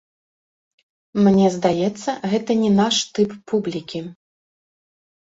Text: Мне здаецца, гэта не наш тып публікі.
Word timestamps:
Мне 1.27 1.47
здаецца, 1.55 2.09
гэта 2.31 2.51
не 2.63 2.71
наш 2.79 2.95
тып 3.19 3.37
публікі. 3.53 4.03